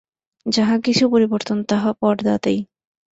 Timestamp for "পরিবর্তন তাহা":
1.09-1.89